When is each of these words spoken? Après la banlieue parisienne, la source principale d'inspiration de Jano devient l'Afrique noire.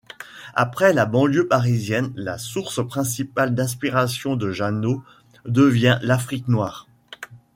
Après 0.55 0.93
la 0.93 1.05
banlieue 1.05 1.45
parisienne, 1.47 2.11
la 2.15 2.39
source 2.39 2.83
principale 2.87 3.53
d'inspiration 3.53 4.35
de 4.35 4.49
Jano 4.51 5.03
devient 5.45 5.99
l'Afrique 6.01 6.47
noire. 6.47 6.87